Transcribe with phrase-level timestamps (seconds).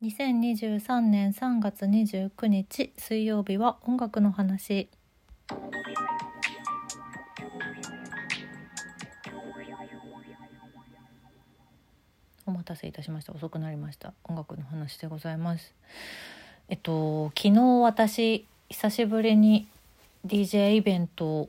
[0.00, 4.88] 2023年3月29日水曜日は音楽の話。
[12.46, 13.32] お待たせいたしました。
[13.32, 14.14] 遅くなりました。
[14.22, 15.74] 音楽の話でございます。
[16.68, 19.66] えっと昨日私久しぶりに
[20.24, 21.48] DJ イベントを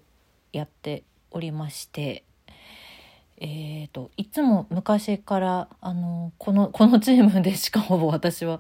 [0.54, 2.24] やっておりまして
[3.42, 8.60] えーと、いつも昔からあのこの このチームでしかほぼ私は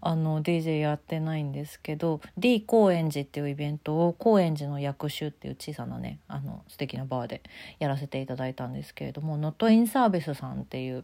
[0.00, 7.42] あの DJ やってないんですけど D 高円寺っていうイベントを高円寺の薬種っていう小さなねあの素敵なバーで
[7.80, 11.02] やらせていただいたんですけれどもノットインサービスさんっていう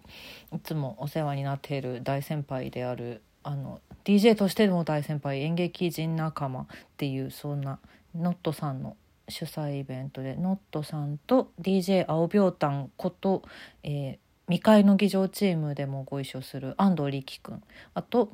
[0.54, 7.80] いつもお世話になっている大先輩であるあの DJ としても大先輩演劇人仲間っていうそんな
[8.14, 8.96] ノットさんの
[9.28, 13.42] 主催イベントでノットさんと DJ 青びょうたんこと、
[13.82, 17.62] えー、未開の議場チームでもご一緒する安藤力くん
[17.94, 18.30] あと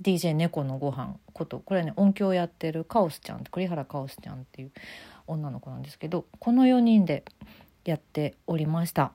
[0.00, 4.70] DJ 猫のご飯ことこれね音響やってるカオスちゃん栗原カオスちゃんっていう
[5.26, 7.24] 女の子なんですけどこの4人で
[7.84, 9.12] やっておりました。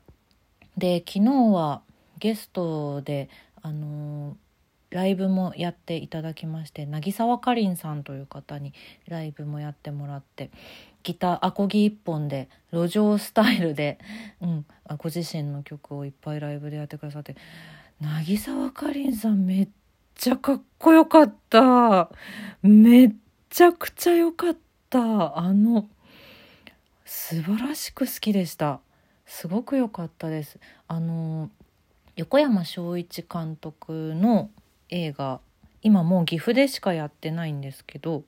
[0.77, 1.81] で昨日は
[2.19, 3.29] ゲストで
[3.61, 4.42] あのー
[4.93, 8.73] ライブもやっていただきまして渚沢かりんさんという方に
[9.07, 10.51] ライブもやってもらって
[11.01, 13.99] ギターアコギ一本で路上スタイルで、
[14.39, 14.65] うん、
[14.97, 17.35] ご自身の曲をいっぱいライブでやってくださって
[17.99, 19.69] 渚沢かりんさんめっ
[20.15, 22.09] ちゃかっこよかった。
[22.61, 23.11] めっ
[23.49, 24.57] ちゃくちゃ良かっ
[24.89, 25.37] た。
[25.39, 25.89] あの
[27.03, 28.79] 素晴らしく好きでした。
[29.25, 30.59] すごく良かったです。
[30.87, 31.49] あの
[32.15, 34.51] 横山翔一監督の
[34.89, 35.41] 映画。
[35.83, 38.23] 今もう岐阜でしかやってないんですけど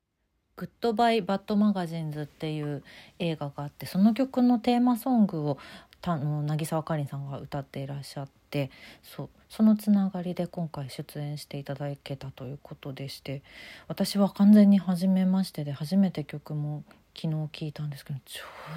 [0.56, 2.82] 「グッドバイ・バッド・マガジンズ」っていう
[3.18, 5.58] 映画があってその曲のテーマソングを
[6.00, 8.70] たの渚沢かりんさんが歌っていらっしゃって
[9.02, 13.42] そうそのつながりで今回出演していただけたということでして
[13.88, 16.84] 私は完全に初めましてで初めて曲も
[17.16, 18.18] 昨日聴いたんですけど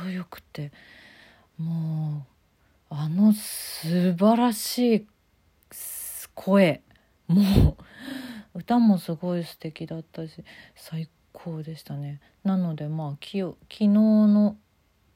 [0.04, 0.72] 超よくて
[1.58, 2.26] も
[2.92, 5.08] うあの素晴らしい
[6.34, 6.82] 声
[7.28, 7.78] も
[8.56, 10.44] う歌もすごい素敵だったし
[10.76, 12.20] 最高でしたね。
[12.44, 14.56] なのでまあき昨日の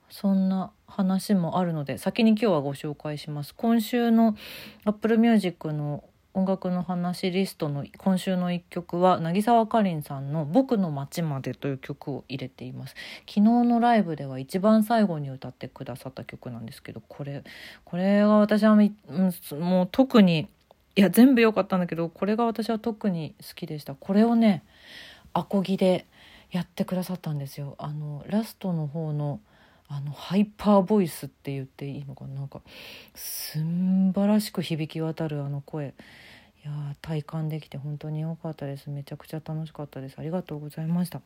[0.09, 3.55] そんな話もあるので先に今日はご紹介します。
[3.55, 4.35] 今週の
[4.85, 12.95] Apple Music の音楽の話リストの今週の1曲は渚沢かりんさんの「僕の街まで」という曲を入れています。
[13.22, 17.43] 昨日のライブでは一番最後に歌ってくださった曲なんですけどこれ
[17.83, 20.47] これが私はもう特に
[20.96, 23.96] いや全部良かったんだけどこれが私は特に好きでした。
[23.96, 24.63] これをね
[25.34, 26.06] アコギで
[26.52, 27.75] やってくださったんですよ。
[27.78, 29.40] あのラストの方の
[29.88, 32.35] あのハイパーボイスって言っていいのかな？
[32.35, 32.62] なんか
[33.16, 35.94] すんばらしく響き渡るあの声。
[36.63, 36.72] いや
[37.02, 38.90] 体感できて本当に良かったです。
[38.90, 40.19] めちゃくちゃ楽しかったです。
[40.19, 41.22] ありがとうございました。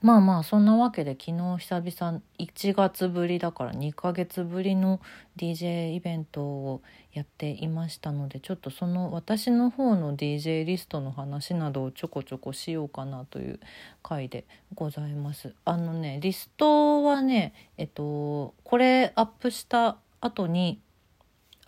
[0.00, 5.00] まあまあそんなわけで昨日久々1月ぶりだから2ヶ月ぶりの
[5.36, 6.82] DJ イベントを
[7.12, 13.58] やっていましたのでちょっとその私の方の DJ リストの話などをちょこちょこしようかなという
[14.04, 14.44] 回で
[14.74, 15.52] ございます。
[15.64, 20.80] あのねリストはねえっとこれアップした後に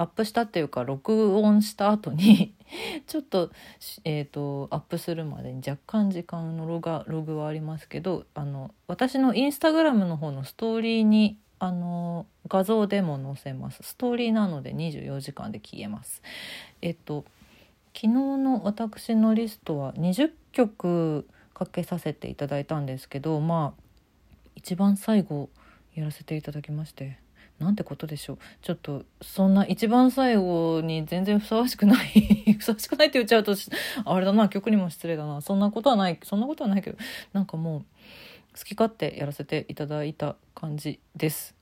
[0.00, 2.55] アップしたっていうか録音した後に
[3.06, 3.50] ちょっと,、
[4.05, 13.83] えーと、アップするまでに若干時間のロガログはありますけどあの私のインスタグラムの方のストーリーにあの画像でも載せます。
[13.83, 16.22] ストーリーなので24時間で消えます。
[16.81, 17.27] えっと
[17.94, 23.83] 昨日の私のリストは20曲かけさせていただいたんですけどまあ
[24.56, 25.50] 一番最後
[25.94, 27.19] やらせていただきまして。
[27.60, 28.38] なんてことでしょう。
[28.62, 33.54] ちょっとそんな一番最後に全然ふさわしくないふさわしくないって言っちゃうと
[34.04, 35.43] あれだな曲にも失礼だな。
[35.43, 36.97] そんなことはないそんなことはないけど
[37.32, 37.84] なんかもう
[38.59, 41.54] 好き勝手やらせていただいた感じです。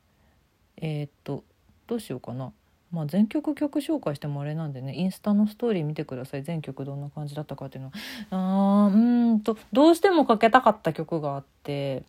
[0.77, 1.43] えー、っと
[1.89, 2.53] どうしようかな。
[2.91, 6.43] まあ、全曲曲紹介してもあれなんでねインスタのストーリー見てください。
[6.43, 7.93] 全曲どんな感じだったかっていうのは。
[8.31, 12.05] あーうんとどうしてもかけたかった曲があって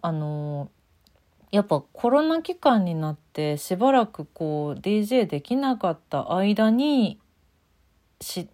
[0.00, 0.70] あの
[1.50, 7.18] やっぱコロナ期間になってしばらくこう DJ できなかった間に
[8.20, 8.48] し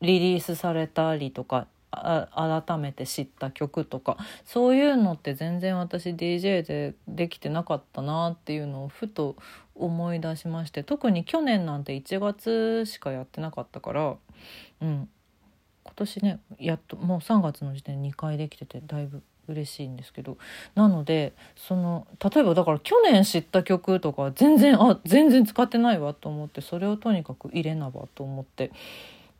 [0.00, 9.36] リリースされたりとか改めて知った曲とかそういうのって全然私 DJ でできてなかったなっていうのをふと
[9.74, 14.16] 思い出しまして特に去年なんて1月しかやってなかったから
[14.82, 15.08] うん。
[15.84, 19.22] 今年ねやっともう3月の時点で2回できててだいぶ。
[19.48, 20.38] 嬉しいんですけど。
[20.74, 28.70] なのでその例えばだから去年知った曲とか全然あ全然使ってないわと思ってそれをとにかく入れなばと思って。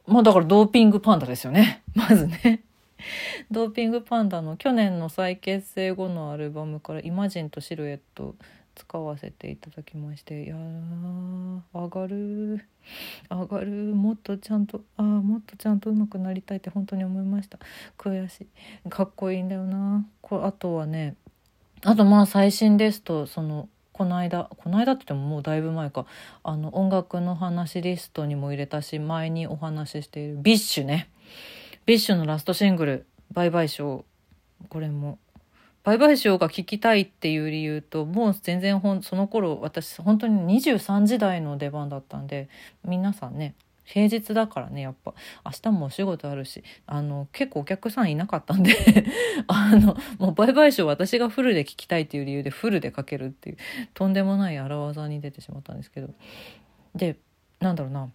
[0.06, 1.83] まあだからドーピングパンダですよね。
[1.95, 2.62] まずね。
[3.51, 8.35] ドーピングパンダの去年の再結成後のアルバムから「イマジン」と「シルエット」
[8.75, 10.56] 使わせていただきましていや
[11.75, 12.67] 上がる。
[13.31, 13.71] 上がる。
[13.94, 17.59] もっとちゃんとあもっとちゃんと上手くなりたいって本当に思いました。
[17.99, 18.47] 悔し
[18.85, 18.88] い。
[18.91, 20.06] かっこいいんだよな。
[20.21, 21.17] こあとはね
[21.82, 26.06] あとまあ最新ですとそのこの間この間って言ってももうだいぶ前か。
[26.43, 31.11] あの音楽の話リストにも入れたし前にお話ししているビッシュね。
[31.87, 34.05] ビッシュのラストシングル「バイバイショー」
[34.69, 35.19] これも
[35.85, 42.49] バイバイショーが聞きたいっていう理由ともう全然ほんその頃私本当に23時台の出番だったんで
[42.85, 43.55] 皆さんね
[43.85, 45.13] 平日だからねやっぱ
[45.45, 48.75] 明日もお仕事あるしあの結構お客さんいなかったんで
[49.47, 53.57] あのもうバイバイショー私がフルで聞きたいっていう理由でフルでかけるっていう
[53.93, 56.09] とんでもない荒技に出てしまったんですけど。
[56.95, 57.17] で
[57.61, 58.09] なんだろうな。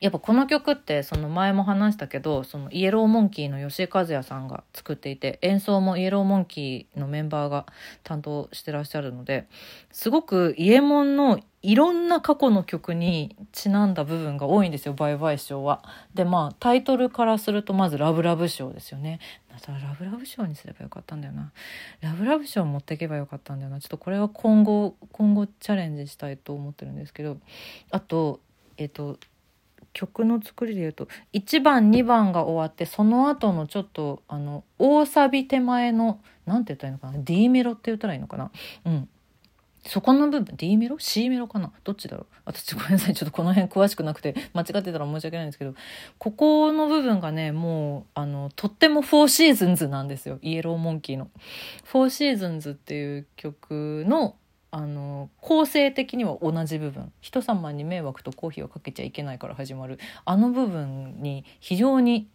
[0.00, 7.66] やっぱこの曲ってその前も話したけどそのイエローモンキーの吉井和也さんが作っていて演奏もイエローモンキーのメンバーが
[8.04, 9.46] 担当してらっしゃるので
[9.90, 15.82] すごくイエモンのいろんな過去の曲にちなんだ部分が多いんですよ「バイバイ賞は。
[16.14, 19.18] でまあタイトルからするとまず「ラブラブ賞」ですよね。
[19.66, 21.50] ラブラブ賞にすればよかったんだよな。
[22.00, 23.80] ラブラブ賞持っていけばよかったんだよな。
[23.80, 27.38] ちょっとこれは今後今後チャレンジしたいと思ってるんですけど
[27.90, 28.38] あと
[28.76, 29.18] えっ、と
[29.92, 38.50] 曲の作りで言うと1番2番が終わってその後のちょっとあの大サビ手前の何て言ったらいいのかな？D メロって言ったらいいのかな？
[38.84, 39.08] うん。
[39.86, 41.72] そこの部分 D メロ ?C メロかな？
[41.84, 42.26] どっちだろう？
[42.44, 43.14] 私ごめんなさい。
[43.14, 45.74] ちょっとこの辺詳しくなくて間違ってたら申し訳ないんですけど
[46.18, 50.38] ここの部分がねもうあのとっても4シーズンズなんですよ。
[50.42, 51.30] イエローモンキーの。
[51.92, 54.36] フォーシーズンズっていう曲の
[54.70, 57.12] あの構成的には同じ部分。
[57.20, 59.98] 人様に迷惑とコーヒーをかけちゃいけないから始まる。
[60.24, 62.28] あの部分に非常に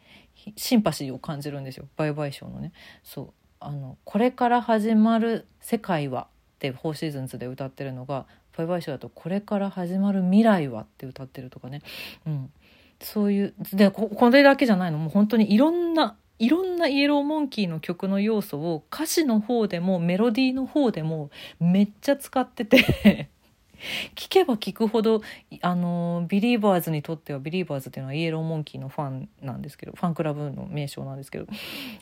[0.56, 1.85] シンパシーを感じるんですよ。
[1.95, 2.71] バイバイショーのね。
[3.03, 3.33] そう。
[3.59, 8.25] あのこれから始まる世界はって「フォーシーズンズ」で歌ってるのが
[8.57, 11.81] バイバイショーだと「これから始まる未来は」って歌ってるとかね、
[12.25, 12.51] うん、
[13.00, 14.97] そういうでこれだけじゃないの。
[14.97, 23.30] もう本当にいろんないろんなイエローモンキーの曲の要素を歌詞の方でもメロディーの方でもめっちゃ使ってて
[24.15, 25.21] 聞けば聞くほど
[25.62, 31.47] あのビリーバーズにとってはビリーバーズっていうのはイエローモンキーのファンなんですけどファンクラブの名称なんですけど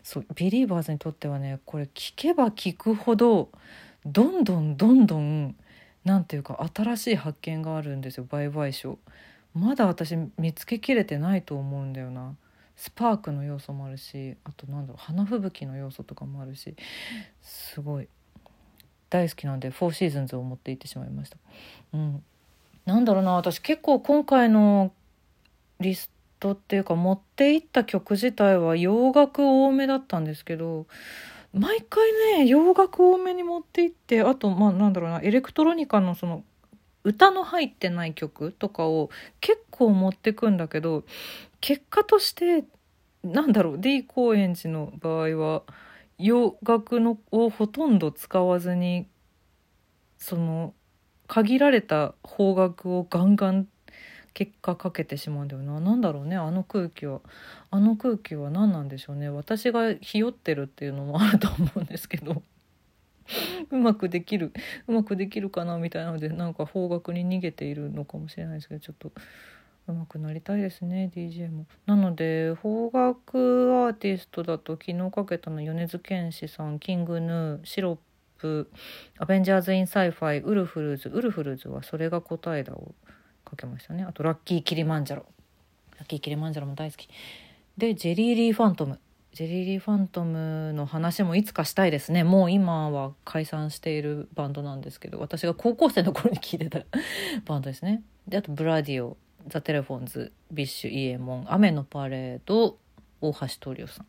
[0.03, 3.49] そうビリーバーズにとってはねこれ聞けば聞くほど
[4.05, 5.55] どんどんどんどん
[6.05, 8.97] なんていうか新しい発見があるんですよバイバイショー
[9.53, 12.35] まだ私見つけきれてないと思うんだよな。
[12.81, 16.75] スパークの要素もあるしあとなんだろう花吹雪の要素とかもあるし
[17.43, 18.07] すごい
[19.11, 21.37] 大好きなんで「フォーシーズンズ」を持っていってしまいました。
[21.93, 22.23] うん、
[22.85, 24.91] なんだろうな私結構今回の
[25.79, 30.87] リストっていうか持っていった曲自体は洋楽多めだったんですけど
[31.53, 36.43] 毎回ね洋楽多めに持っていってあとまあなんだろうなエレクトロニカのその
[37.03, 39.09] 歌の入ってない曲とかを
[39.39, 41.03] 結構持ってくんだけど
[41.59, 42.65] 結果として
[43.23, 45.63] なんだろう D 高円寺の場合は
[46.17, 49.07] 洋楽のをほとんど使わずに
[50.17, 50.73] その
[51.27, 53.67] 限られた方角をガンガン
[54.33, 55.79] 結果かけてしまうんだよな。
[55.79, 57.21] 何だろうねあの空気は。
[57.69, 59.29] あの空気は何なんでしょうね。
[59.29, 62.43] 私がひよってるっていうのもあると思うんですけど。
[63.71, 64.53] うまくできる
[64.87, 69.11] うまくできるかなみたいなのでなんか方角に逃げているのかもしれないですけどちょっと
[69.87, 71.65] 上手くなりたいですね DJ も。
[71.85, 77.97] なので邦楽アーティストだと昨日かけたの米津玄師さんキングヌーシロッ
[78.37, 78.71] プ
[79.17, 82.93] アベンジャーズ・イン・サイファイウルフルズウルフルズはそれが答えだを
[83.45, 84.03] かけましたね。
[84.03, 85.25] あとラッキー・キリマンジャロ。
[85.97, 87.09] ラッキー・キリマンジャロも大好き。
[87.77, 88.99] でジェリー・リー・ファントム。
[89.33, 92.25] ジェリー・リー・ファントムの話もいつかしたいですね。
[92.25, 96.81] もう今は解散しているバンドなんですけど私が高校生の頃に聴いてた
[97.45, 98.03] バンドですね。
[98.27, 99.15] であとブラディオ
[99.47, 102.77] ザ・テレフォンズビッシュイエモン雨のパレード
[103.21, 104.05] 大橋トリオさん。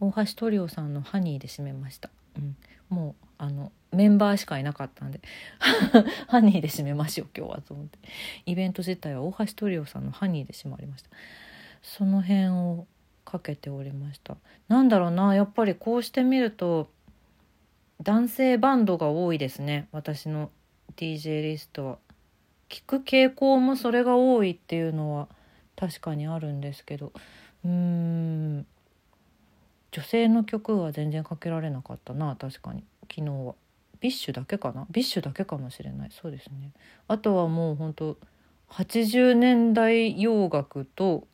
[0.00, 2.56] 大橋トリオさんの「ハニー」で締めました、うん、
[2.88, 5.20] もうあのメンバーしかいなかったんで。
[6.26, 8.00] ハニーで締めましょう今日はと思って。
[8.46, 11.10] イベント自体は大橋トリオさんの「ハニー」で締まりました。
[11.82, 12.86] その辺を
[13.24, 14.36] かけておりました。
[14.68, 16.88] なんだろうなやっぱりこうしてみると
[18.02, 19.88] 男性バンドが多いですね。
[19.92, 20.50] 私の
[20.96, 21.98] DJ リストは。
[22.68, 25.28] 聞く傾向もそれが多いっていうのは
[25.76, 27.12] 確かにあるんですけど。
[27.64, 28.66] うーん。
[29.92, 32.82] 女性の曲は全然かけられなかったな確かに。
[33.10, 33.54] 昨日は。
[34.00, 34.86] ビッシュだけかな？
[34.90, 36.10] ビッシュだけかもしれない。
[36.10, 36.72] そうですね。
[37.06, 38.16] あとはもうほんと
[38.70, 41.28] 80年代洋楽と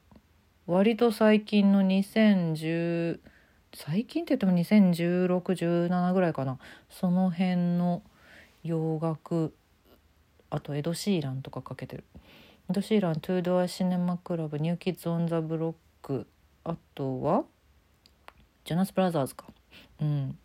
[0.69, 3.21] 割と最近の2010
[3.75, 6.59] 最近って言っても201617ぐらいかな。
[6.91, 8.03] その辺の
[8.63, 9.55] 洋楽
[10.51, 12.05] あとエド・シーランとかかけてる。
[12.69, 16.27] エド・シーラントゥードア・シネマ・クラブニューキッズ・オン・ザ・ブロック
[16.65, 17.45] あとは
[18.67, 19.47] ジョナス・ブラザーズか。
[20.03, 20.39] うん。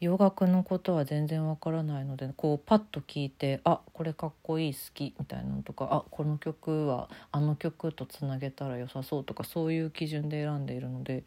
[0.00, 11.24] 洋楽のことは全然わからないのでこうパッと聞いてあこれかっこいい好きみたいなのとかあこの曲はあの曲とつなげたら良さそうとかそういう基準で選んでいるので、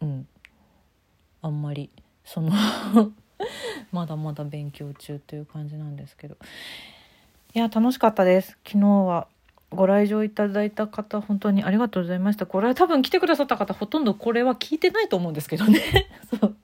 [0.00, 0.26] うん、
[1.42, 1.90] あんまり
[2.24, 2.50] その
[3.92, 6.36] まだまだ勉強中という感じなんですけど。
[7.54, 8.58] いや楽しかったです。
[8.64, 9.26] 昨日は
[9.70, 12.46] ご来場いただいた方本当にありがとうございました。
[12.46, 15.80] これは多分来てくださった方ほとんどこれは聞いてないと思うんですけどね。
[16.40, 16.56] そう。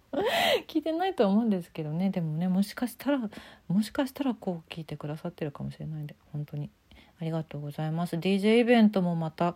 [0.68, 2.10] 聞いてないと思うんですけどね。
[2.10, 3.20] でもねもしかしたら
[3.68, 6.70] もしかしたらこう聞いてくださってるかもしれないんで本当に
[7.20, 8.16] ありがとうございます。
[8.16, 9.54] DJ イベントもまた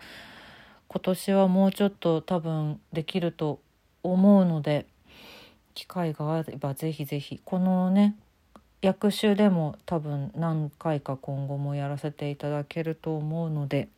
[0.88, 3.60] 今年はもうちょっと多分できると
[4.02, 4.86] 思うので
[5.74, 8.14] 機会があればぜひぜひこのね
[8.80, 13.88] 役習でも多分何回か今後もやらせていただけると思うので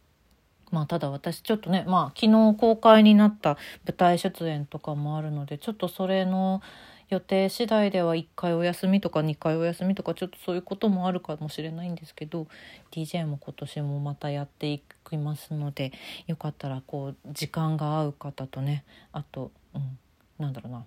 [0.71, 6.63] まあただ私ちょっとねまあ昨日公開になった舞台出演とかもあるのでちょっとそれの
[7.11, 12.47] 予定次第では1回お休みとか2回お休みとかちょっとそういうこともあるかもしれないんですけど
[12.93, 15.93] DJ も今年もまたやっていきますので
[16.29, 19.99] よかったらこう時間が合う方とねあと、うん、
[20.39, 20.85] なんだろうな。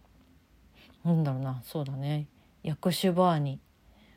[1.03, 1.61] なんだろうな。
[1.65, 2.27] そうだね。
[2.63, 3.59] 薬種バーに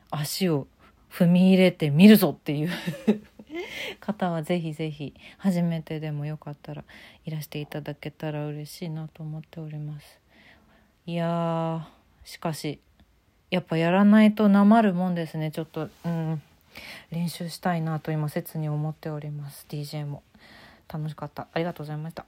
[0.09, 0.67] 足を
[1.11, 2.69] 踏み入れてみるぞっていう。
[3.99, 6.83] 方はぜひぜひ初めてでもよかったら
[7.25, 10.19] いらしていただけたら嬉しいなと思っております。
[11.05, 11.87] いや
[12.23, 12.79] しかし
[13.49, 15.51] やっぱやらないとなまるもんですね。
[15.51, 16.41] ちょっとうん。
[17.09, 19.65] 練習したいなと今切に思っております。
[19.69, 20.23] DJ も。
[20.87, 21.47] 楽しかった。
[21.53, 22.25] ありがとうございました。